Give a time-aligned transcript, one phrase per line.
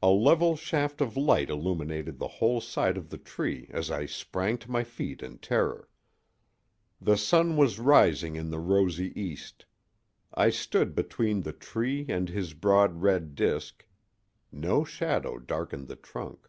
[0.00, 4.58] A level shaft of light illuminated the whole side of the tree as I sprang
[4.58, 5.88] to my feet in terror.
[7.00, 9.66] The sun was rising in the rosy east.
[10.32, 16.48] I stood between the tree and his broad red disk—no shadow darkened the trunk!